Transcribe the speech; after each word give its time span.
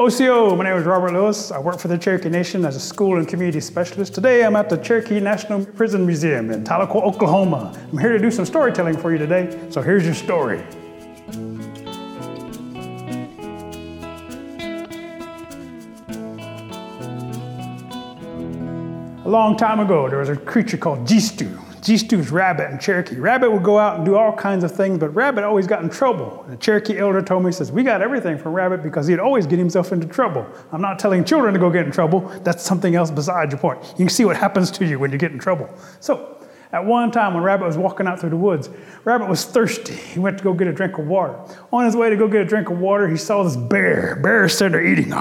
Osiyo, 0.00 0.56
my 0.56 0.64
name 0.64 0.78
is 0.78 0.86
Robert 0.86 1.12
Lewis. 1.12 1.52
I 1.52 1.58
work 1.58 1.78
for 1.78 1.88
the 1.88 1.98
Cherokee 1.98 2.30
Nation 2.30 2.64
as 2.64 2.74
a 2.74 2.80
school 2.80 3.18
and 3.18 3.28
community 3.28 3.60
specialist. 3.60 4.14
Today 4.14 4.46
I'm 4.46 4.56
at 4.56 4.70
the 4.70 4.78
Cherokee 4.78 5.20
National 5.20 5.62
Prison 5.62 6.06
Museum 6.06 6.50
in 6.50 6.64
Tahlequah, 6.64 7.02
Oklahoma. 7.02 7.78
I'm 7.92 7.98
here 7.98 8.12
to 8.12 8.18
do 8.18 8.30
some 8.30 8.46
storytelling 8.46 8.96
for 8.96 9.12
you 9.12 9.18
today, 9.18 9.54
so 9.68 9.82
here's 9.82 10.06
your 10.06 10.14
story. 10.14 10.64
A 19.26 19.28
long 19.28 19.54
time 19.54 19.80
ago, 19.80 20.08
there 20.08 20.20
was 20.20 20.30
a 20.30 20.36
creature 20.36 20.78
called 20.78 21.06
Jistu. 21.80 22.00
Jistu's 22.00 22.30
rabbit 22.30 22.70
and 22.70 22.80
Cherokee. 22.80 23.16
Rabbit 23.16 23.50
would 23.50 23.62
go 23.62 23.78
out 23.78 23.96
and 23.96 24.04
do 24.04 24.16
all 24.16 24.32
kinds 24.32 24.64
of 24.64 24.72
things, 24.72 24.98
but 24.98 25.10
Rabbit 25.10 25.44
always 25.44 25.66
got 25.66 25.82
in 25.82 25.90
trouble. 25.90 26.44
The 26.48 26.56
Cherokee 26.56 26.98
elder 26.98 27.22
told 27.22 27.42
me, 27.42 27.48
he 27.48 27.52
says, 27.52 27.72
we 27.72 27.82
got 27.82 28.02
everything 28.02 28.38
from 28.38 28.52
Rabbit 28.52 28.82
because 28.82 29.06
he'd 29.06 29.18
always 29.18 29.46
get 29.46 29.58
himself 29.58 29.92
into 29.92 30.06
trouble. 30.06 30.46
I'm 30.72 30.80
not 30.80 30.98
telling 30.98 31.24
children 31.24 31.54
to 31.54 31.60
go 31.60 31.70
get 31.70 31.86
in 31.86 31.92
trouble. 31.92 32.20
That's 32.42 32.62
something 32.62 32.94
else 32.94 33.10
besides 33.10 33.52
your 33.52 33.60
point. 33.60 33.82
You 33.90 33.96
can 33.96 34.08
see 34.08 34.24
what 34.24 34.36
happens 34.36 34.70
to 34.72 34.84
you 34.84 34.98
when 34.98 35.12
you 35.12 35.18
get 35.18 35.32
in 35.32 35.38
trouble. 35.38 35.68
So, 36.00 36.36
at 36.72 36.84
one 36.84 37.10
time 37.10 37.34
when 37.34 37.42
Rabbit 37.42 37.66
was 37.66 37.76
walking 37.76 38.06
out 38.06 38.20
through 38.20 38.30
the 38.30 38.36
woods, 38.36 38.70
Rabbit 39.02 39.28
was 39.28 39.44
thirsty. 39.44 39.94
He 39.94 40.20
went 40.20 40.38
to 40.38 40.44
go 40.44 40.54
get 40.54 40.68
a 40.68 40.72
drink 40.72 40.98
of 40.98 41.06
water. 41.06 41.36
On 41.72 41.84
his 41.84 41.96
way 41.96 42.10
to 42.10 42.16
go 42.16 42.28
get 42.28 42.42
a 42.42 42.44
drink 42.44 42.70
of 42.70 42.78
water, 42.78 43.08
he 43.08 43.16
saw 43.16 43.42
this 43.42 43.56
bear. 43.56 44.14
Bear 44.22 44.48
sitting 44.48 44.72
there 44.72 44.86
eating. 44.86 45.12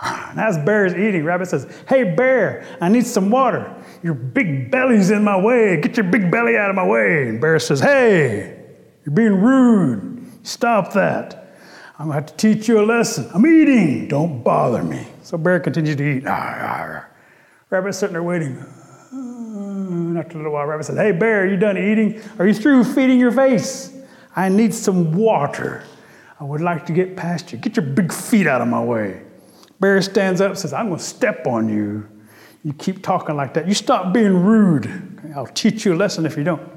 And 0.00 0.38
as 0.38 0.58
Bear 0.58 0.86
is 0.86 0.94
eating, 0.94 1.24
Rabbit 1.24 1.48
says, 1.48 1.66
Hey, 1.88 2.14
Bear, 2.14 2.66
I 2.80 2.88
need 2.88 3.06
some 3.06 3.30
water. 3.30 3.74
Your 4.02 4.14
big 4.14 4.70
belly's 4.70 5.10
in 5.10 5.24
my 5.24 5.36
way. 5.36 5.80
Get 5.80 5.96
your 5.96 6.04
big 6.04 6.30
belly 6.30 6.56
out 6.56 6.70
of 6.70 6.76
my 6.76 6.86
way. 6.86 7.28
And 7.28 7.40
Bear 7.40 7.58
says, 7.58 7.80
Hey, 7.80 8.64
you're 9.04 9.14
being 9.14 9.40
rude. 9.40 10.26
Stop 10.46 10.92
that. 10.92 11.56
I'm 11.98 12.06
going 12.06 12.16
to 12.16 12.20
have 12.22 12.26
to 12.26 12.36
teach 12.36 12.68
you 12.68 12.80
a 12.80 12.86
lesson. 12.86 13.28
I'm 13.34 13.44
eating. 13.44 14.06
Don't 14.06 14.42
bother 14.42 14.84
me. 14.84 15.06
So 15.22 15.36
Bear 15.36 15.58
continues 15.58 15.96
to 15.96 16.04
eat. 16.04 16.24
Ah, 16.26 16.30
ah, 16.32 16.86
ah. 16.88 17.06
Rabbit's 17.70 17.98
sitting 17.98 18.12
there 18.12 18.22
waiting. 18.22 18.56
Uh, 18.56 20.18
after 20.18 20.34
a 20.34 20.36
little 20.38 20.52
while, 20.52 20.64
Rabbit 20.64 20.84
says, 20.84 20.96
Hey, 20.96 21.12
Bear, 21.12 21.42
are 21.42 21.46
you 21.46 21.56
done 21.56 21.76
eating? 21.76 22.22
Are 22.38 22.46
you 22.46 22.54
through 22.54 22.84
feeding 22.84 23.18
your 23.18 23.32
face? 23.32 23.92
I 24.36 24.48
need 24.48 24.72
some 24.72 25.12
water. 25.12 25.84
I 26.40 26.44
would 26.44 26.60
like 26.60 26.86
to 26.86 26.92
get 26.92 27.16
past 27.16 27.50
you. 27.50 27.58
Get 27.58 27.76
your 27.76 27.84
big 27.84 28.12
feet 28.12 28.46
out 28.46 28.60
of 28.60 28.68
my 28.68 28.82
way. 28.82 29.22
Bear 29.80 30.00
stands 30.02 30.40
up 30.40 30.56
says, 30.56 30.72
I'm 30.72 30.86
going 30.86 30.98
to 30.98 31.04
step 31.04 31.46
on 31.46 31.68
you. 31.68 32.08
You 32.64 32.72
keep 32.72 33.02
talking 33.02 33.36
like 33.36 33.54
that. 33.54 33.68
You 33.68 33.74
stop 33.74 34.12
being 34.12 34.42
rude. 34.42 35.30
I'll 35.34 35.46
teach 35.46 35.84
you 35.84 35.94
a 35.94 35.96
lesson 35.96 36.26
if 36.26 36.36
you 36.36 36.44
don't. 36.44 36.68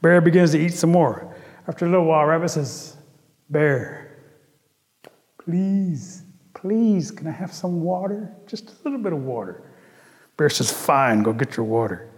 Bear 0.00 0.20
begins 0.20 0.52
to 0.52 0.58
eat 0.58 0.74
some 0.74 0.90
more. 0.90 1.34
After 1.68 1.86
a 1.86 1.88
little 1.88 2.06
while, 2.06 2.24
Rabbit 2.24 2.48
says, 2.48 2.96
Bear, 3.48 4.18
please, 5.38 6.24
please, 6.54 7.10
can 7.10 7.26
I 7.26 7.30
have 7.30 7.52
some 7.52 7.82
water? 7.82 8.34
Just 8.46 8.70
a 8.70 8.74
little 8.84 8.98
bit 8.98 9.12
of 9.12 9.22
water. 9.22 9.62
Bear 10.36 10.50
says, 10.50 10.72
Fine, 10.72 11.22
go 11.22 11.32
get 11.32 11.56
your 11.56 11.66
water. 11.66 12.08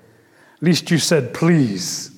At 0.57 0.63
least 0.63 0.91
you 0.91 0.99
said 0.99 1.35
please. 1.35 2.11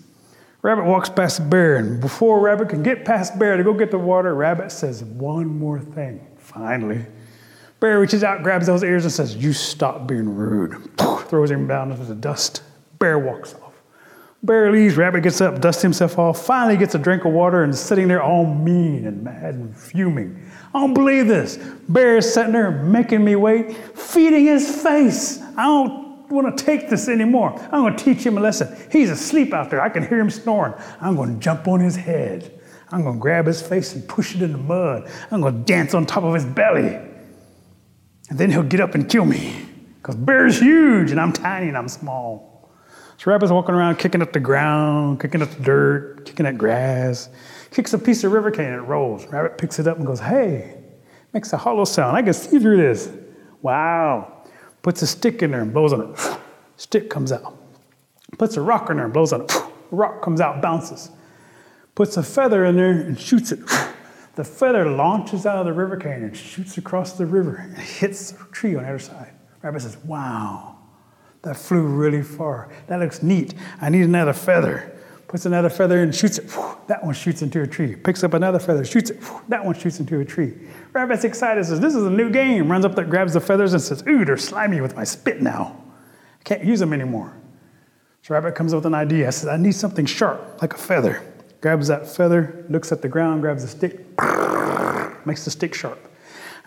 Rabbit 0.62 0.84
walks 0.84 1.08
past 1.08 1.48
Bear, 1.48 1.76
and 1.76 2.00
before 2.00 2.40
Rabbit 2.40 2.68
can 2.68 2.82
get 2.82 3.04
past 3.04 3.38
Bear 3.38 3.56
to 3.56 3.64
go 3.64 3.72
get 3.72 3.90
the 3.90 3.98
water, 3.98 4.34
Rabbit 4.34 4.70
says 4.70 5.02
one 5.04 5.46
more 5.46 5.80
thing. 5.80 6.26
Finally, 6.38 7.06
Bear 7.78 8.00
reaches 8.00 8.24
out, 8.24 8.42
grabs 8.42 8.66
those 8.66 8.82
ears, 8.82 9.04
and 9.04 9.12
says, 9.12 9.36
You 9.36 9.52
stop 9.52 10.06
being 10.06 10.34
rude. 10.34 10.76
Throws 10.98 11.50
him 11.50 11.66
down 11.66 11.92
into 11.92 12.04
the 12.04 12.14
dust. 12.14 12.62
Bear 12.98 13.18
walks 13.18 13.54
off. 13.54 13.66
Bear 14.42 14.70
leaves, 14.70 14.96
Rabbit 14.96 15.22
gets 15.22 15.40
up, 15.40 15.60
dusts 15.60 15.82
himself 15.82 16.18
off, 16.18 16.44
finally 16.44 16.76
gets 16.76 16.94
a 16.94 16.98
drink 16.98 17.24
of 17.24 17.32
water, 17.32 17.64
and 17.64 17.74
is 17.74 17.80
sitting 17.80 18.06
there 18.06 18.22
all 18.22 18.46
mean 18.46 19.06
and 19.06 19.24
mad 19.24 19.54
and 19.54 19.76
fuming. 19.76 20.40
I 20.72 20.80
don't 20.80 20.94
believe 20.94 21.26
this. 21.26 21.56
Bear 21.88 22.18
is 22.18 22.32
sitting 22.32 22.52
there 22.52 22.70
making 22.70 23.24
me 23.24 23.34
wait, 23.34 23.76
feeding 23.96 24.46
his 24.46 24.82
face. 24.82 25.42
I 25.56 25.64
don't 25.64 26.30
want 26.30 26.56
to 26.56 26.64
take 26.64 26.88
this 26.88 27.08
anymore. 27.08 27.58
I'm 27.72 27.82
going 27.82 27.96
to 27.96 28.04
teach 28.04 28.24
him 28.24 28.38
a 28.38 28.40
lesson. 28.40 28.76
He's 28.90 29.10
asleep 29.10 29.52
out 29.52 29.70
there. 29.70 29.80
I 29.80 29.88
can 29.88 30.06
hear 30.06 30.20
him 30.20 30.30
snoring. 30.30 30.74
I'm 31.00 31.16
going 31.16 31.34
to 31.34 31.40
jump 31.40 31.66
on 31.66 31.80
his 31.80 31.96
head. 31.96 32.60
I'm 32.90 33.02
going 33.02 33.16
to 33.16 33.20
grab 33.20 33.46
his 33.46 33.60
face 33.60 33.94
and 33.94 34.08
push 34.08 34.34
it 34.34 34.42
in 34.42 34.52
the 34.52 34.58
mud. 34.58 35.10
I'm 35.30 35.40
going 35.40 35.54
to 35.54 35.60
dance 35.60 35.92
on 35.92 36.06
top 36.06 36.22
of 36.22 36.34
his 36.34 36.44
belly. 36.44 37.00
And 38.28 38.38
then 38.38 38.50
he'll 38.50 38.62
get 38.62 38.80
up 38.80 38.94
and 38.94 39.08
kill 39.08 39.24
me. 39.24 39.66
Because 39.96 40.16
Bear's 40.16 40.60
huge 40.60 41.10
and 41.10 41.20
I'm 41.20 41.32
tiny 41.32 41.68
and 41.68 41.76
I'm 41.76 41.88
small. 41.88 42.70
So 43.18 43.30
Rabbit's 43.30 43.50
walking 43.50 43.74
around 43.74 43.96
kicking 43.96 44.20
up 44.20 44.32
the 44.32 44.40
ground, 44.40 45.20
kicking 45.20 45.42
up 45.42 45.50
the 45.50 45.62
dirt, 45.62 46.26
kicking 46.26 46.46
at 46.46 46.58
grass, 46.58 47.28
kicks 47.70 47.92
a 47.94 47.98
piece 47.98 48.24
of 48.24 48.32
river 48.32 48.50
cane 48.50 48.66
and 48.66 48.76
it 48.76 48.86
rolls. 48.86 49.26
Rabbit 49.26 49.58
picks 49.58 49.78
it 49.78 49.86
up 49.86 49.96
and 49.96 50.06
goes, 50.06 50.20
hey, 50.20 50.76
makes 51.32 51.52
a 51.52 51.56
hollow 51.56 51.84
sound. 51.84 52.16
I 52.16 52.22
can 52.22 52.34
see 52.34 52.58
through 52.58 52.76
this. 52.76 53.10
Wow. 53.62 54.44
Puts 54.82 55.02
a 55.02 55.06
stick 55.06 55.42
in 55.42 55.50
there 55.50 55.62
and 55.62 55.72
blows 55.72 55.92
on 55.92 56.12
it. 56.12 56.38
Stick 56.76 57.08
comes 57.08 57.32
out. 57.32 57.56
Puts 58.38 58.56
a 58.56 58.60
rock 58.60 58.90
in 58.90 58.96
there 58.96 59.06
and 59.06 59.14
blows 59.14 59.32
on 59.32 59.42
it. 59.42 59.52
Rock 59.90 60.22
comes 60.22 60.40
out, 60.40 60.60
bounces. 60.60 61.10
Puts 61.94 62.16
a 62.16 62.22
feather 62.22 62.64
in 62.66 62.76
there 62.76 62.90
and 62.90 63.18
shoots 63.18 63.50
it. 63.50 63.60
The 64.36 64.44
feather 64.44 64.88
launches 64.88 65.46
out 65.46 65.56
of 65.56 65.64
the 65.64 65.72
river 65.72 65.96
cane 65.96 66.22
and 66.22 66.36
shoots 66.36 66.76
across 66.76 67.14
the 67.14 67.24
river 67.24 67.56
and 67.56 67.76
hits 67.78 68.32
a 68.32 68.36
tree 68.52 68.76
on 68.76 68.82
the 68.84 68.90
other 68.90 68.98
side. 68.98 69.32
Rabbit 69.62 69.80
says, 69.80 69.96
Wow, 70.04 70.76
that 71.42 71.56
flew 71.56 71.86
really 71.86 72.22
far. 72.22 72.70
That 72.86 73.00
looks 73.00 73.22
neat. 73.22 73.54
I 73.80 73.88
need 73.88 74.02
another 74.02 74.34
feather. 74.34 74.92
Puts 75.26 75.46
another 75.46 75.70
feather 75.70 76.02
in 76.02 76.12
shoots 76.12 76.38
it. 76.38 76.48
That 76.86 77.02
one 77.02 77.14
shoots 77.14 77.42
into 77.42 77.62
a 77.62 77.66
tree. 77.66 77.96
Picks 77.96 78.22
up 78.22 78.34
another 78.34 78.60
feather, 78.60 78.84
shoots 78.84 79.10
it. 79.10 79.20
That 79.48 79.64
one 79.64 79.74
shoots 79.74 79.98
into 79.98 80.20
a 80.20 80.24
tree. 80.24 80.52
Rabbit's 80.92 81.24
excited, 81.24 81.64
says, 81.64 81.80
This 81.80 81.94
is 81.94 82.04
a 82.04 82.10
new 82.10 82.30
game. 82.30 82.70
Runs 82.70 82.84
up 82.84 82.94
there, 82.94 83.06
grabs 83.06 83.32
the 83.32 83.40
feathers, 83.40 83.72
and 83.72 83.82
says, 83.82 84.04
Ooh, 84.06 84.24
they're 84.24 84.36
slimy 84.36 84.82
with 84.82 84.94
my 84.94 85.02
spit 85.02 85.40
now. 85.40 85.82
I 86.38 86.44
can't 86.44 86.62
use 86.62 86.78
them 86.78 86.92
anymore. 86.92 87.34
So 88.20 88.34
Rabbit 88.34 88.54
comes 88.54 88.74
up 88.74 88.78
with 88.78 88.86
an 88.86 88.94
idea. 88.94 89.32
Says, 89.32 89.48
I 89.48 89.56
need 89.56 89.74
something 89.74 90.04
sharp, 90.04 90.60
like 90.60 90.74
a 90.74 90.78
feather 90.78 91.24
grabs 91.66 91.88
that 91.88 92.06
feather, 92.06 92.64
looks 92.68 92.92
at 92.92 93.02
the 93.02 93.08
ground, 93.08 93.40
grabs 93.40 93.64
a 93.64 93.66
stick, 93.66 93.98
makes 95.26 95.44
the 95.44 95.50
stick 95.50 95.74
sharp. 95.74 95.98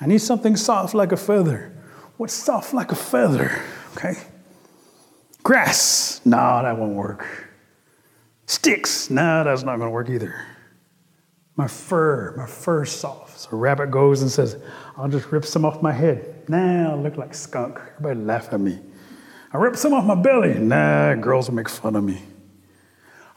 I 0.01 0.05
need 0.05 0.17
something 0.19 0.57
soft 0.57 0.93
like 0.93 1.13
a 1.13 1.15
feather. 1.15 1.71
What's 2.17 2.33
soft 2.33 2.73
like 2.73 2.91
a 2.91 2.95
feather? 2.95 3.63
Okay. 3.95 4.15
Grass. 5.41 6.19
No, 6.25 6.37
that 6.37 6.77
won't 6.77 6.95
work. 6.95 7.25
Sticks. 8.45 9.09
No, 9.09 9.45
that's 9.45 9.63
not 9.63 9.77
going 9.77 9.87
to 9.87 9.93
work 9.93 10.09
either. 10.09 10.35
My 11.55 11.67
fur. 11.69 12.35
My 12.35 12.45
fur's 12.45 12.91
soft. 12.91 13.39
So 13.39 13.55
rabbit 13.55 13.91
goes 13.91 14.21
and 14.21 14.29
says, 14.29 14.57
I'll 14.97 15.07
just 15.07 15.31
rip 15.31 15.45
some 15.45 15.63
off 15.63 15.81
my 15.81 15.93
head. 15.93 16.49
Nah, 16.49 16.91
I 16.91 16.95
look 16.95 17.15
like 17.15 17.33
skunk. 17.33 17.79
Everybody 17.99 18.19
laugh 18.19 18.51
at 18.51 18.59
me. 18.59 18.77
I 19.53 19.59
rip 19.59 19.77
some 19.77 19.93
off 19.93 20.03
my 20.03 20.15
belly. 20.15 20.55
Nah, 20.55 21.15
girls 21.15 21.47
will 21.47 21.55
make 21.55 21.69
fun 21.69 21.95
of 21.95 22.03
me. 22.03 22.21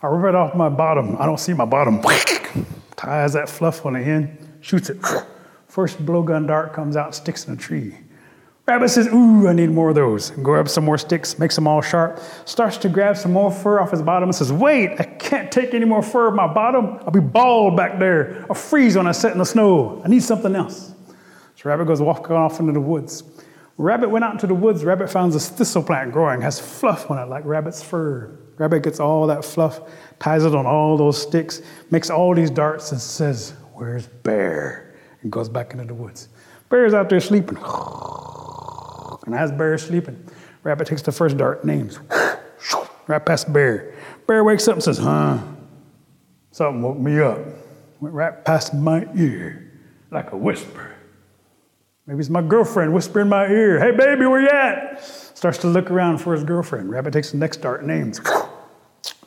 I 0.03 0.09
rip 0.09 0.31
it 0.31 0.35
off 0.35 0.55
my 0.55 0.69
bottom. 0.69 1.17
I 1.21 1.27
don't 1.27 1.39
see 1.39 1.53
my 1.53 1.65
bottom. 1.65 2.03
Ties 2.97 3.33
that 3.35 3.49
fluff 3.49 3.87
on 3.87 3.93
the 3.93 4.01
end, 4.01 4.37
shoots 4.61 4.91
it. 4.91 4.99
First 5.69 6.05
blowgun 6.05 6.47
dart 6.47 6.73
comes 6.73 6.97
out, 6.97 7.15
sticks 7.15 7.47
in 7.47 7.55
a 7.55 7.57
tree. 7.57 7.97
Rabbit 8.67 8.91
says, 8.91 9.09
Ooh, 9.09 9.49
I 9.49 9.53
need 9.53 9.71
more 9.71 9.89
of 9.89 9.95
those. 9.95 10.31
Grab 10.31 10.69
some 10.69 10.85
more 10.85 10.99
sticks, 10.99 11.39
makes 11.39 11.55
them 11.57 11.67
all 11.67 11.81
sharp. 11.83 12.21
Starts 12.45 12.77
to 12.79 12.89
grab 12.89 13.17
some 13.17 13.33
more 13.33 13.51
fur 13.51 13.81
off 13.81 13.91
his 13.91 14.03
bottom 14.03 14.29
and 14.29 14.35
says, 14.35 14.53
Wait, 14.53 15.01
I 15.01 15.05
can't 15.05 15.51
take 15.51 15.75
any 15.75 15.85
more 15.85 16.03
fur 16.03 16.29
off 16.29 16.35
my 16.35 16.53
bottom. 16.53 16.99
I'll 17.03 17.11
be 17.11 17.21
bald 17.21 17.77
back 17.77 17.99
there. 17.99 18.45
I'll 18.49 18.55
freeze 18.55 18.97
when 18.97 19.07
I 19.07 19.13
sit 19.13 19.33
in 19.33 19.39
the 19.39 19.45
snow. 19.45 20.01
I 20.05 20.09
need 20.09 20.23
something 20.23 20.55
else. 20.55 20.93
So 21.57 21.69
Rabbit 21.69 21.87
goes 21.87 22.01
walking 22.01 22.37
off 22.37 22.61
into 22.61 22.73
the 22.73 22.81
woods. 22.81 23.25
Rabbit 23.79 24.11
went 24.11 24.25
out 24.25 24.33
into 24.33 24.47
the 24.47 24.55
woods. 24.55 24.85
Rabbit 24.85 25.11
finds 25.11 25.35
a 25.35 25.41
thistle 25.41 25.83
plant 25.83 26.13
growing, 26.13 26.41
has 26.43 26.61
fluff 26.61 27.11
on 27.11 27.19
it 27.19 27.29
like 27.29 27.45
rabbit's 27.45 27.83
fur. 27.83 28.39
Rabbit 28.59 28.83
gets 28.83 29.01
all 29.01 29.27
that 29.27 29.45
fluff, 29.45 29.81
ties 30.19 30.45
it 30.45 30.55
on 30.55 30.67
all 30.67 30.97
those 30.97 31.21
sticks, 31.21 31.63
makes 31.91 32.11
all 32.11 32.35
these 32.35 32.51
darts, 32.51 32.93
and 32.93 33.01
says, 33.01 33.55
Where's 33.73 34.07
Bear? 34.07 34.95
And 35.23 35.33
goes 35.33 35.49
back 35.49 35.73
into 35.73 35.85
the 35.85 35.95
woods. 35.95 36.29
Bear's 36.69 36.95
out 36.95 37.09
there 37.09 37.21
sleeping. 37.21 37.59
And 39.25 39.37
as 39.37 39.53
Bear's 39.53 39.85
sleeping, 39.85 40.21
Rabbit 40.65 40.89
takes 40.89 41.01
the 41.03 41.13
first 41.13 41.37
dart, 41.37 41.65
names. 41.65 41.99
Right 43.09 43.25
past 43.25 43.53
Bear. 43.53 43.95
Bear 44.27 44.45
wakes 44.45 44.69
up 44.69 44.75
and 44.75 44.83
says, 44.83 44.99
Huh? 44.99 45.39
Something 46.53 46.83
woke 46.83 46.99
me 46.99 47.21
up. 47.21 47.39
Went 48.01 48.15
right 48.15 48.45
past 48.45 48.75
my 48.75 49.09
ear 49.17 49.71
like 50.11 50.33
a 50.33 50.37
whisper. 50.37 50.95
Maybe 52.07 52.19
it's 52.19 52.29
my 52.29 52.43
girlfriend 52.43 52.93
whispering 52.93 53.27
in 53.27 53.31
my 53.31 53.47
ear, 53.47 53.79
Hey, 53.79 53.97
baby, 53.97 54.27
where 54.27 54.41
you 54.41 54.49
at? 54.49 55.01
Starts 55.05 55.59
to 55.59 55.69
look 55.69 55.89
around 55.89 56.19
for 56.19 56.33
his 56.33 56.43
girlfriend. 56.43 56.91
Rabbit 56.91 57.13
takes 57.13 57.31
the 57.31 57.37
next 57.37 57.59
dart, 57.59 57.85
names. 57.85 58.21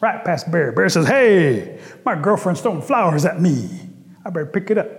Right 0.02 0.24
past 0.26 0.52
Bear. 0.52 0.74
Bear 0.74 0.90
says, 0.90 1.08
Hey, 1.08 1.80
my 2.04 2.20
girlfriend's 2.20 2.60
throwing 2.60 2.82
flowers 2.82 3.24
at 3.24 3.40
me. 3.40 3.70
I 4.26 4.30
better 4.30 4.46
pick 4.46 4.72
it 4.72 4.78
up. 4.78 4.90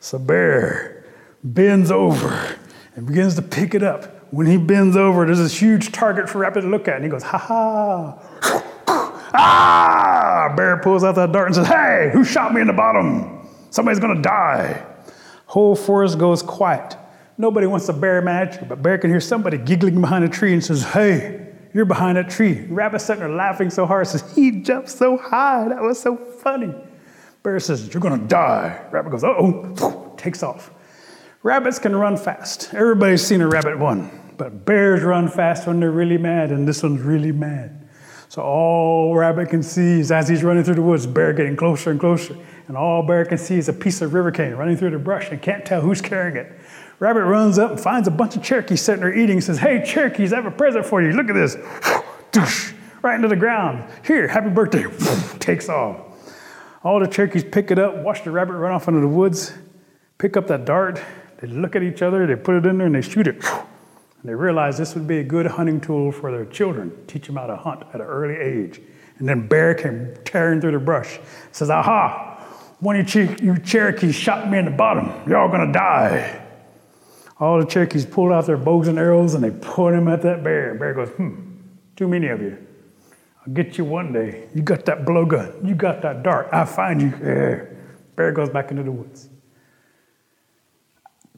So 0.00 0.18
Bear 0.18 1.04
bends 1.44 1.90
over 1.90 2.56
and 2.96 3.06
begins 3.06 3.34
to 3.34 3.42
pick 3.42 3.74
it 3.74 3.82
up. 3.82 4.32
When 4.32 4.46
he 4.46 4.56
bends 4.56 4.96
over, 4.96 5.26
there's 5.26 5.38
this 5.38 5.60
huge 5.60 5.92
target 5.92 6.30
for 6.30 6.38
Rabbit 6.38 6.62
to 6.62 6.68
look 6.68 6.88
at, 6.88 6.96
and 6.96 7.04
he 7.04 7.10
goes, 7.10 7.22
Ha 7.24 7.36
ha. 7.36 8.72
ah! 9.34 10.54
Bear 10.56 10.78
pulls 10.78 11.04
out 11.04 11.14
that 11.16 11.30
dart 11.30 11.48
and 11.48 11.56
says, 11.56 11.66
Hey, 11.66 12.08
who 12.14 12.24
shot 12.24 12.54
me 12.54 12.62
in 12.62 12.66
the 12.68 12.72
bottom? 12.72 13.46
Somebody's 13.68 14.00
gonna 14.00 14.22
die. 14.22 14.82
Whole 15.44 15.76
forest 15.76 16.18
goes 16.18 16.42
quiet. 16.42 16.96
Nobody 17.38 17.66
wants 17.66 17.88
a 17.88 17.92
bear 17.92 18.20
match, 18.20 18.56
but 18.68 18.82
bear 18.82 18.98
can 18.98 19.10
hear 19.10 19.20
somebody 19.20 19.58
giggling 19.58 20.00
behind 20.00 20.24
a 20.24 20.28
tree 20.28 20.52
and 20.52 20.62
says, 20.62 20.84
Hey, 20.84 21.48
you're 21.74 21.84
behind 21.84 22.18
that 22.18 22.28
tree. 22.28 22.66
Rabbit 22.68 23.00
sitting 23.00 23.20
there 23.20 23.30
laughing 23.30 23.70
so 23.70 23.86
hard, 23.86 24.06
says, 24.06 24.24
He 24.34 24.62
jumped 24.62 24.90
so 24.90 25.16
high. 25.16 25.68
That 25.68 25.80
was 25.80 25.98
so 26.00 26.16
funny. 26.16 26.74
Bear 27.42 27.58
says, 27.58 27.92
You're 27.92 28.00
gonna 28.00 28.18
die. 28.18 28.86
Rabbit 28.90 29.10
goes, 29.10 29.24
oh, 29.24 30.14
takes 30.16 30.42
off. 30.42 30.70
Rabbits 31.42 31.78
can 31.78 31.96
run 31.96 32.16
fast. 32.16 32.72
Everybody's 32.72 33.26
seen 33.26 33.40
a 33.40 33.48
rabbit 33.48 33.76
run, 33.76 34.10
but 34.36 34.64
bears 34.64 35.02
run 35.02 35.28
fast 35.28 35.66
when 35.66 35.80
they're 35.80 35.90
really 35.90 36.18
mad, 36.18 36.52
and 36.52 36.68
this 36.68 36.82
one's 36.82 37.00
really 37.00 37.32
mad. 37.32 37.81
So 38.32 38.40
all 38.40 39.14
Rabbit 39.14 39.50
can 39.50 39.62
see 39.62 40.00
is 40.00 40.10
as 40.10 40.26
he's 40.26 40.42
running 40.42 40.64
through 40.64 40.76
the 40.76 40.82
woods, 40.82 41.06
Bear 41.06 41.34
getting 41.34 41.54
closer 41.54 41.90
and 41.90 42.00
closer. 42.00 42.34
And 42.66 42.78
all 42.78 43.02
Bear 43.02 43.26
can 43.26 43.36
see 43.36 43.58
is 43.58 43.68
a 43.68 43.74
piece 43.74 44.00
of 44.00 44.14
river 44.14 44.30
cane 44.30 44.54
running 44.54 44.74
through 44.74 44.92
the 44.92 44.98
brush 44.98 45.30
and 45.30 45.42
can't 45.42 45.66
tell 45.66 45.82
who's 45.82 46.00
carrying 46.00 46.38
it. 46.38 46.50
Rabbit 46.98 47.24
runs 47.24 47.58
up 47.58 47.72
and 47.72 47.78
finds 47.78 48.08
a 48.08 48.10
bunch 48.10 48.34
of 48.34 48.42
Cherokees 48.42 48.80
sitting 48.80 49.02
there 49.02 49.14
eating 49.14 49.36
and 49.36 49.44
says, 49.44 49.58
Hey, 49.58 49.84
Cherokees, 49.84 50.32
I 50.32 50.36
have 50.36 50.46
a 50.46 50.50
present 50.50 50.86
for 50.86 51.02
you. 51.02 51.12
Look 51.12 51.28
at 51.28 51.34
this. 51.34 51.58
right 53.02 53.16
into 53.16 53.28
the 53.28 53.36
ground. 53.36 53.84
Here, 54.02 54.26
happy 54.26 54.48
birthday. 54.48 54.86
Takes 55.38 55.68
off. 55.68 56.00
All 56.82 57.00
the 57.00 57.08
Cherokees 57.08 57.44
pick 57.44 57.70
it 57.70 57.78
up, 57.78 57.96
watch 57.96 58.24
the 58.24 58.30
rabbit 58.30 58.54
run 58.54 58.72
off 58.72 58.88
into 58.88 59.00
the 59.00 59.08
woods, 59.08 59.52
pick 60.16 60.38
up 60.38 60.46
that 60.46 60.64
dart. 60.64 61.02
They 61.42 61.48
look 61.48 61.76
at 61.76 61.82
each 61.82 62.00
other, 62.00 62.26
they 62.26 62.36
put 62.36 62.54
it 62.54 62.64
in 62.64 62.78
there, 62.78 62.86
and 62.86 62.94
they 62.94 63.02
shoot 63.02 63.26
it. 63.26 63.44
And 64.22 64.30
they 64.30 64.34
realized 64.34 64.78
this 64.78 64.94
would 64.94 65.08
be 65.08 65.18
a 65.18 65.24
good 65.24 65.46
hunting 65.46 65.80
tool 65.80 66.12
for 66.12 66.30
their 66.30 66.44
children, 66.44 66.92
teach 67.08 67.26
them 67.26 67.36
how 67.36 67.48
to 67.48 67.56
hunt 67.56 67.82
at 67.92 67.96
an 67.96 68.02
early 68.02 68.36
age. 68.36 68.80
And 69.18 69.28
then 69.28 69.48
Bear 69.48 69.74
came 69.74 70.14
tearing 70.24 70.60
through 70.60 70.72
the 70.72 70.78
brush, 70.78 71.18
says, 71.50 71.70
Aha, 71.70 72.32
one 72.78 72.96
of 72.96 73.14
you 73.14 73.58
Cherokees 73.58 74.14
shot 74.14 74.48
me 74.48 74.58
in 74.58 74.64
the 74.64 74.70
bottom. 74.70 75.12
You're 75.28 75.38
all 75.38 75.48
gonna 75.48 75.72
die. 75.72 76.40
All 77.40 77.58
the 77.58 77.66
Cherokees 77.66 78.06
pulled 78.06 78.30
out 78.30 78.46
their 78.46 78.56
bows 78.56 78.86
and 78.86 78.96
arrows 78.96 79.34
and 79.34 79.42
they 79.42 79.50
put 79.50 79.90
them 79.90 80.06
at 80.06 80.22
that 80.22 80.44
bear. 80.44 80.76
Bear 80.76 80.94
goes, 80.94 81.08
Hmm, 81.10 81.56
too 81.96 82.06
many 82.06 82.28
of 82.28 82.40
you. 82.40 82.56
I'll 83.44 83.52
get 83.52 83.76
you 83.76 83.84
one 83.84 84.12
day. 84.12 84.48
You 84.54 84.62
got 84.62 84.84
that 84.84 85.04
blowgun. 85.04 85.66
You 85.66 85.74
got 85.74 86.00
that 86.02 86.22
dart. 86.22 86.48
I'll 86.52 86.64
find 86.64 87.02
you. 87.02 87.12
Yeah. 87.20 87.64
Bear 88.16 88.30
goes 88.30 88.50
back 88.50 88.70
into 88.70 88.84
the 88.84 88.92
woods. 88.92 89.28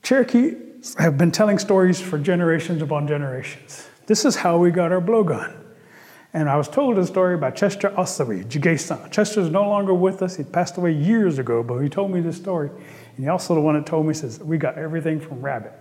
Cherokee 0.02 0.54
have 0.98 1.16
been 1.16 1.30
telling 1.30 1.58
stories 1.58 2.00
for 2.00 2.18
generations 2.18 2.82
upon 2.82 3.06
generations. 3.06 3.88
This 4.06 4.24
is 4.24 4.36
how 4.36 4.58
we 4.58 4.70
got 4.70 4.92
our 4.92 5.00
blowgun. 5.00 5.60
And 6.34 6.48
I 6.48 6.56
was 6.56 6.68
told 6.68 6.98
a 6.98 7.06
story 7.06 7.36
by 7.36 7.52
Chester 7.52 7.90
Osawi, 7.90 8.44
Jigay-san. 8.44 9.10
Chester's 9.10 9.50
no 9.50 9.68
longer 9.68 9.94
with 9.94 10.20
us. 10.20 10.36
He 10.36 10.42
passed 10.42 10.76
away 10.76 10.92
years 10.92 11.38
ago, 11.38 11.62
but 11.62 11.78
he 11.78 11.88
told 11.88 12.10
me 12.10 12.20
this 12.20 12.36
story. 12.36 12.70
And 12.70 13.24
he 13.24 13.28
also 13.28 13.54
the 13.54 13.60
one 13.60 13.76
that 13.76 13.86
told 13.86 14.04
me, 14.06 14.14
says, 14.14 14.40
we 14.40 14.58
got 14.58 14.76
everything 14.76 15.20
from 15.20 15.40
rabbit. 15.40 15.72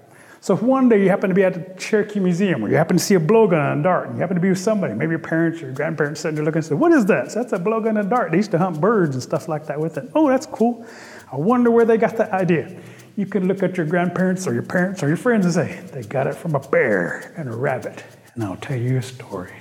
So 0.42 0.54
if 0.54 0.62
one 0.62 0.90
day 0.90 1.02
you 1.02 1.10
happen 1.10 1.30
to 1.30 1.36
be 1.36 1.44
at 1.44 1.54
the 1.54 1.80
Cherokee 1.80 2.20
Museum 2.20 2.64
or 2.64 2.70
you 2.70 2.76
happen 2.76 2.98
to 2.98 3.04
see 3.04 3.16
a 3.16 3.20
blowgun 3.20 3.72
and 3.72 3.80
a 3.80 3.84
dart, 3.84 4.08
and 4.08 4.16
you 4.16 4.22
happen 4.22 4.36
to 4.36 4.42
be 4.42 4.50
with 4.50 4.60
somebody, 4.60 4.94
maybe 4.94 5.12
your 5.12 5.20
parents 5.20 5.62
or 5.62 5.68
your 5.68 5.74
grandparents 5.74 6.22
sitting 6.22 6.36
there 6.36 6.44
looking 6.46 6.58
and 6.58 6.66
say, 6.66 6.76
what 6.76 6.92
is 6.92 7.06
that? 7.06 7.32
So 7.32 7.42
that's 7.42 7.54
a 7.54 7.58
blowgun 7.58 7.90
and 7.90 8.00
a 8.00 8.04
dart. 8.04 8.32
They 8.32 8.38
used 8.38 8.52
to 8.52 8.58
hunt 8.58 8.80
birds 8.80 9.16
and 9.16 9.24
stuff 9.24 9.48
like 9.48 9.66
that 9.68 9.80
with 9.80 9.98
it. 9.98 10.12
Oh, 10.14 10.30
that's 10.30 10.46
cool. 10.46 10.86
I 11.32 11.38
wonder 11.38 11.72
where 11.72 11.86
they 11.86 11.98
got 11.98 12.18
that 12.18 12.32
idea. 12.32 12.80
You 13.16 13.28
can 13.28 13.48
look 13.48 13.62
at 13.62 13.78
your 13.78 13.86
grandparents 13.86 14.48
or 14.48 14.54
your 14.54 14.64
parents 14.64 15.04
or 15.04 15.08
your 15.08 15.18
friends 15.18 15.46
and 15.46 15.54
say, 15.54 15.82
they 15.92 16.02
got 16.02 16.26
it 16.26 16.34
from 16.34 16.56
a 16.56 16.60
bear 16.60 17.32
and 17.38 17.48
a 17.48 17.56
rabbit. 17.56 18.04
And 18.34 18.44
I'll 18.44 18.58
tell 18.58 18.78
you 18.78 18.98
a 18.98 19.02
story. 19.04 19.54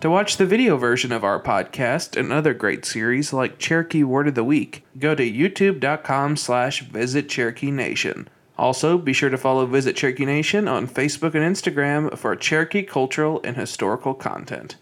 To 0.00 0.10
watch 0.10 0.38
the 0.38 0.46
video 0.46 0.78
version 0.78 1.12
of 1.12 1.22
our 1.22 1.40
podcast 1.40 2.18
and 2.18 2.32
other 2.32 2.54
great 2.54 2.86
series 2.86 3.32
like 3.34 3.58
Cherokee 3.58 4.02
Word 4.02 4.26
of 4.26 4.34
the 4.34 4.42
Week, 4.42 4.84
go 4.98 5.14
to 5.14 5.22
youtube.com 5.22 6.38
slash 6.38 6.80
visit 6.80 7.28
Cherokee 7.28 7.70
Nation. 7.70 8.26
Also, 8.62 8.96
be 8.96 9.12
sure 9.12 9.28
to 9.28 9.36
follow 9.36 9.66
Visit 9.66 9.96
Cherokee 9.96 10.24
Nation 10.24 10.68
on 10.68 10.86
Facebook 10.86 11.34
and 11.34 11.42
Instagram 11.42 12.16
for 12.16 12.36
Cherokee 12.36 12.84
cultural 12.84 13.40
and 13.42 13.56
historical 13.56 14.14
content. 14.14 14.76